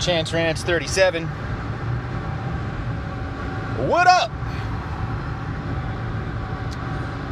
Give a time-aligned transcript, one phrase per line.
[0.00, 1.26] Chance Rants 37.
[3.88, 4.30] What up?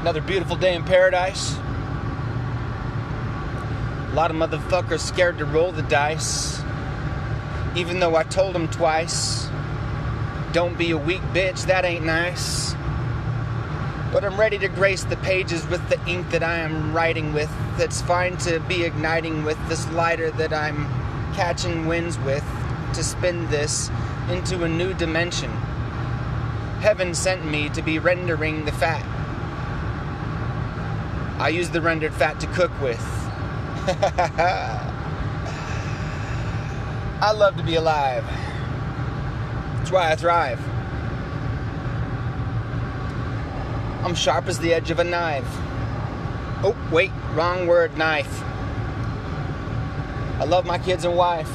[0.01, 1.57] Another beautiful day in paradise.
[4.11, 6.61] A lot of motherfuckers scared to roll the dice.
[7.77, 9.49] Even though I told them twice,
[10.53, 12.75] don't be a weak bitch, that ain't nice.
[14.13, 17.51] But I'm ready to grace the pages with the ink that I am writing with.
[17.77, 21.06] That's fine to be igniting with this lighter that I'm
[21.37, 22.43] catching winds with
[22.95, 23.91] to spin this
[24.31, 25.51] into a new dimension.
[26.81, 29.05] Heaven sent me to be rendering the fat.
[31.39, 32.99] I use the rendered fat to cook with.
[37.21, 38.25] I love to be alive.
[39.77, 40.61] That's why I thrive.
[44.03, 45.45] I'm sharp as the edge of a knife.
[46.65, 48.43] Oh, wait, wrong word, knife.
[50.39, 51.51] I love my kids and wife.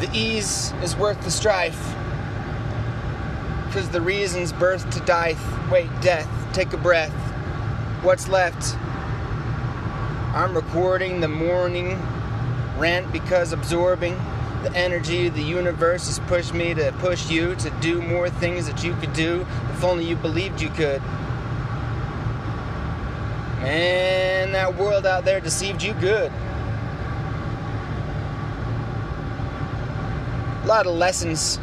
[0.00, 1.94] The ease is worth the strife.
[3.72, 5.34] Cause the reason's birth to die.
[5.70, 7.12] Wait, death, take a breath.
[8.02, 8.76] What's left?
[10.34, 11.98] I'm recording the morning
[12.76, 14.14] rant because absorbing
[14.62, 18.84] the energy the universe has pushed me to push you to do more things that
[18.84, 21.00] you could do if only you believed you could.
[23.62, 26.32] Man, that world out there deceived you good.
[30.62, 31.60] A lot of lessons,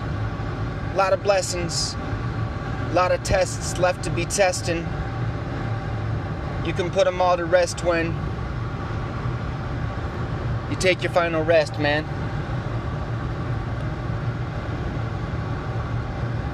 [0.93, 4.87] a lot of blessings, a lot of tests left to be testing.
[6.65, 8.15] You can put them all to rest when
[10.69, 12.05] you take your final rest, man.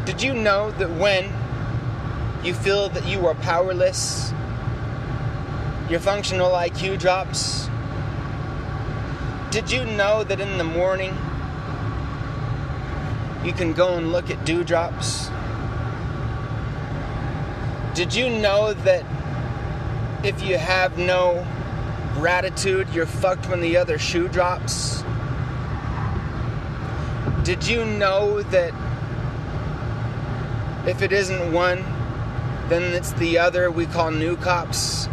[0.05, 1.31] Did you know that when
[2.43, 4.33] you feel that you are powerless,
[5.89, 7.69] your functional IQ drops?
[9.51, 11.15] Did you know that in the morning
[13.43, 15.29] you can go and look at dewdrops?
[17.93, 19.05] Did you know that
[20.25, 21.45] if you have no
[22.15, 25.03] gratitude, you're fucked when the other shoe drops?
[27.43, 28.73] Did you know that
[30.87, 31.83] if it isn't one,
[32.69, 35.07] then it's the other we call new cops?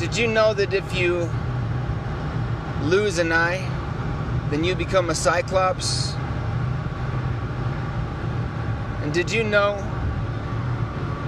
[0.00, 1.28] Did you know that if you
[2.84, 3.60] lose an eye,
[4.48, 6.14] then you become a cyclops?
[9.02, 9.76] And did you know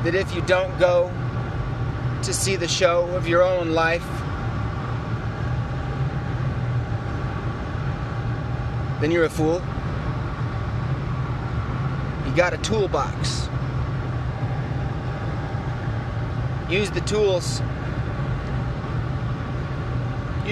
[0.04, 1.12] that if you don't go
[2.22, 4.08] to see the show of your own life,
[9.02, 9.60] then you're a fool?
[12.26, 13.50] You got a toolbox.
[16.70, 17.60] Use the tools.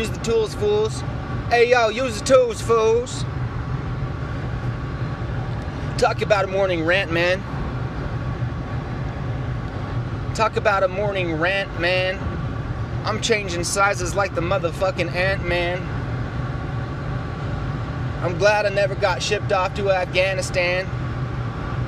[0.01, 1.03] Use the tools, fools.
[1.51, 3.23] Hey, yo, use the tools, fools.
[5.99, 7.39] Talk about a morning rant, man.
[10.35, 12.19] Talk about a morning rant, man.
[13.05, 15.79] I'm changing sizes like the motherfucking Ant Man.
[18.25, 20.87] I'm glad I never got shipped off to Afghanistan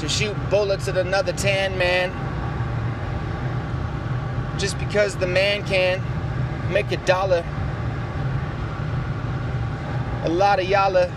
[0.00, 2.10] to shoot bullets at another tan man.
[4.58, 6.02] Just because the man can
[6.70, 7.42] make a dollar.
[10.24, 11.10] A lot of y'all are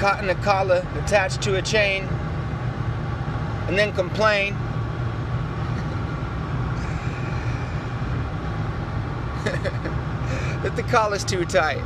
[0.00, 2.04] caught in a collar attached to a chain
[3.68, 4.54] and then complain.
[10.62, 11.82] that the collar's too tight.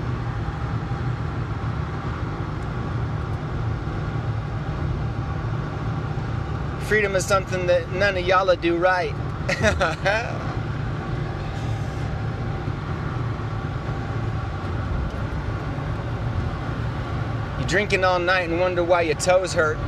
[6.86, 9.14] Freedom is something that none of y'all do right.
[17.62, 19.78] you drinking all night and wonder why your toes hurt.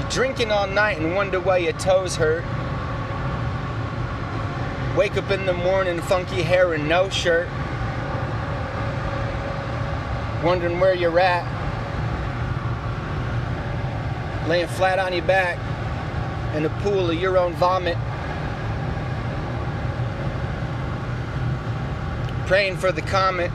[0.00, 2.44] You're drinking all night and wonder why your toes hurt.
[4.96, 7.48] Wake up in the morning, funky hair and no shirt.
[10.42, 11.44] Wondering where you're at.
[14.48, 15.58] Laying flat on your back
[16.56, 17.96] in a pool of your own vomit.
[22.46, 23.50] Praying for the comet.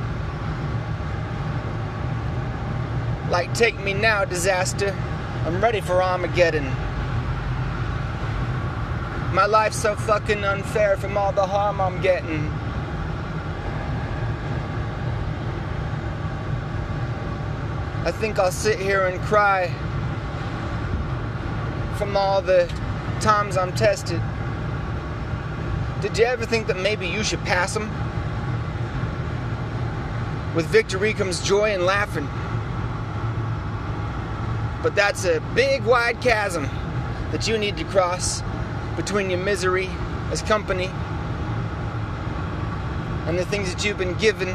[3.29, 4.93] Like, take me now, disaster.
[5.45, 6.65] I'm ready for Armageddon.
[9.33, 12.45] My life's so fucking unfair from all the harm I'm getting.
[18.03, 19.67] I think I'll sit here and cry
[21.97, 22.65] from all the
[23.21, 24.21] times I'm tested.
[26.01, 27.89] Did you ever think that maybe you should pass them?
[30.55, 32.27] With victory comes joy and laughing.
[34.83, 36.67] But that's a big wide chasm
[37.31, 38.41] that you need to cross
[38.97, 39.89] between your misery
[40.31, 40.89] as company
[43.27, 44.49] and the things that you've been given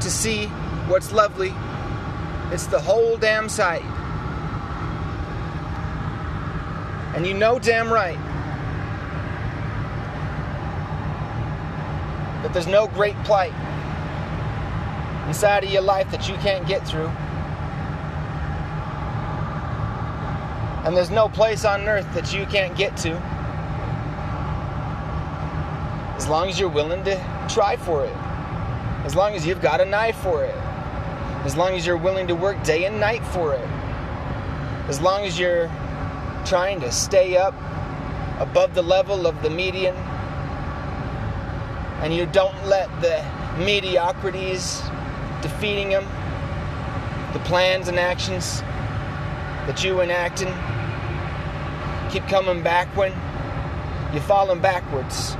[0.00, 0.46] to see
[0.88, 1.54] what's lovely.
[2.50, 3.84] It's the whole damn sight.
[7.14, 8.18] And you know damn right
[12.42, 13.52] that there's no great plight
[15.26, 17.10] inside of your life that you can't get through.
[20.84, 23.10] And there's no place on earth that you can't get to.
[26.16, 28.16] As long as you're willing to try for it.
[29.04, 30.54] As long as you've got a knife for it.
[31.44, 33.68] As long as you're willing to work day and night for it.
[34.88, 35.68] As long as you're
[36.44, 37.54] trying to stay up
[38.38, 39.96] above the level of the median
[42.02, 43.24] and you don't let the
[43.58, 44.82] mediocrities
[45.42, 46.04] defeating them,
[47.32, 48.62] the plans and actions
[49.66, 50.52] that you enacting
[52.10, 53.12] keep coming back when
[54.12, 55.34] you're falling backwards.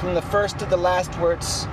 [0.00, 1.66] From the first to the last words,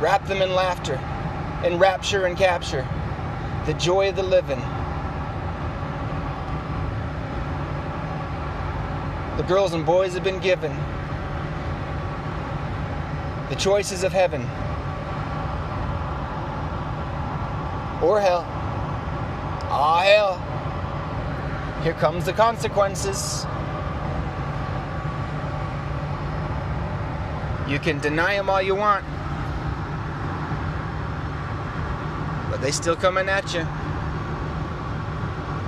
[0.00, 1.00] wrap them in laughter,
[1.64, 2.86] in rapture and capture,
[3.66, 4.60] the joy of the living.
[9.36, 10.72] The girls and boys have been given
[13.48, 14.42] the choices of heaven
[18.02, 18.44] or hell.
[19.68, 21.82] Ah, hell.
[21.82, 23.46] Here comes the consequences.
[27.68, 29.04] You can deny them all you want,
[32.50, 33.66] but they still coming at you.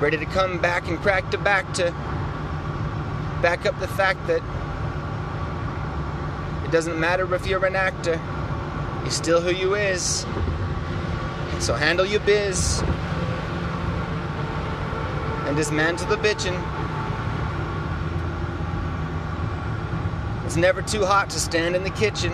[0.00, 1.90] Ready to come back and crack the back to
[3.42, 4.42] back up the fact that
[6.68, 8.20] it doesn't matter if you're an actor,
[9.00, 10.26] you're still who you is.
[11.60, 12.82] So handle your biz
[15.46, 16.62] and dismantle the bitchin'.
[20.44, 22.32] It's never too hot to stand in the kitchen.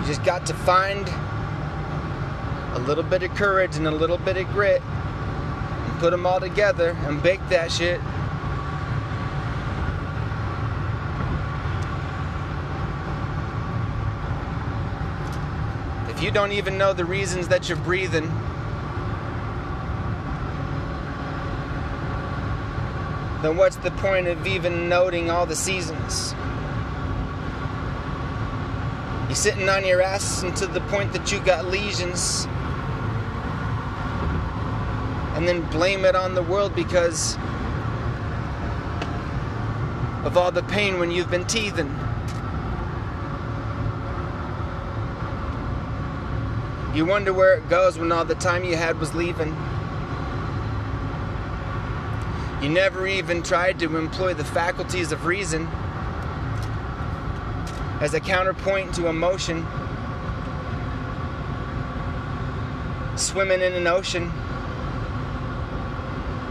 [0.00, 1.08] You just got to find
[2.74, 6.40] a little bit of courage and a little bit of grit and put them all
[6.40, 8.02] together and bake that shit.
[16.20, 18.26] If you don't even know the reasons that you're breathing,
[23.40, 26.34] then what's the point of even noting all the seasons?
[29.28, 32.44] You're sitting on your ass to the point that you got lesions.
[35.36, 37.36] And then blame it on the world because
[40.26, 41.88] of all the pain when you've been teething.
[46.92, 49.56] You wonder where it goes when all the time you had was leaving.
[52.60, 55.68] You never even tried to employ the faculties of reason
[58.00, 59.64] as a counterpoint to emotion.
[63.14, 64.24] Swimming in an ocean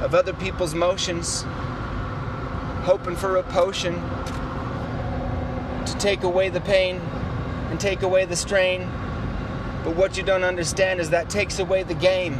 [0.01, 1.43] of other people's motions,
[2.83, 3.95] hoping for a potion
[5.85, 6.95] to take away the pain
[7.69, 8.89] and take away the strain.
[9.83, 12.33] But what you don't understand is that takes away the game.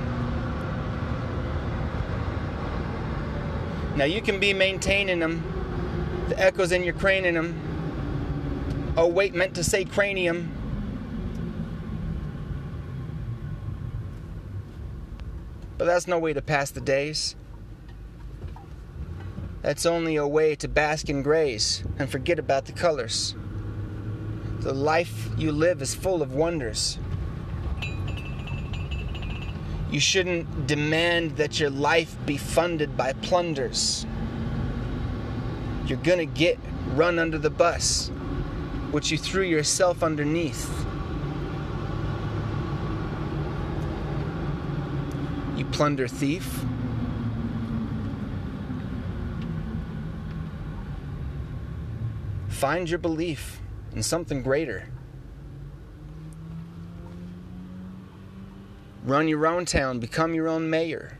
[3.96, 5.44] Now you can be maintaining them,
[6.30, 7.66] the echoes in your cranium.
[8.96, 10.56] Oh, wait, meant to say cranium.
[15.78, 17.36] But that's no way to pass the days.
[19.62, 23.36] That's only a way to bask in grays and forget about the colors.
[24.60, 26.98] The life you live is full of wonders.
[29.92, 34.06] You shouldn't demand that your life be funded by plunders.
[35.88, 36.60] You're gonna get
[36.94, 38.10] run under the bus,
[38.92, 40.70] which you threw yourself underneath.
[45.58, 46.64] You plunder thief.
[52.48, 53.60] Find your belief
[53.96, 54.88] in something greater.
[59.10, 61.18] Run your own town, become your own mayor.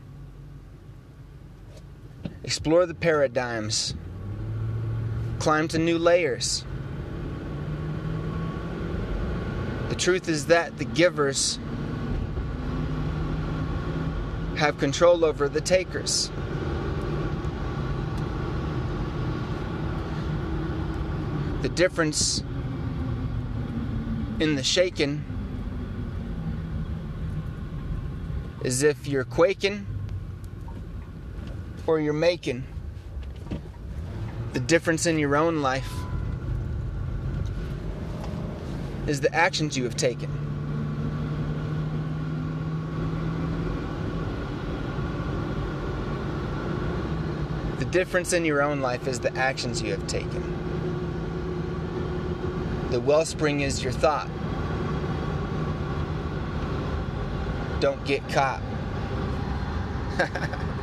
[2.44, 3.94] Explore the paradigms,
[5.40, 6.64] climb to new layers.
[9.88, 11.58] The truth is that the givers
[14.54, 16.30] have control over the takers.
[21.62, 22.44] The difference
[24.38, 25.24] in the shaking
[28.62, 29.86] is if you're quaking
[31.86, 32.64] or you're making.
[34.52, 35.90] The difference in your own life
[39.06, 40.30] is the actions you have taken.
[47.78, 50.58] The difference in your own life is the actions you have taken.
[52.90, 54.28] The wellspring is your thought.
[57.80, 58.60] Don't get caught.